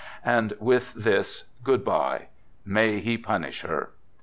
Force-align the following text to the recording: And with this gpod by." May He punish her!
And 0.25 0.53
with 0.59 0.93
this 0.95 1.43
gpod 1.63 1.83
by." 1.83 2.27
May 2.65 2.99
He 3.01 3.19
punish 3.19 3.61
her! 3.61 3.91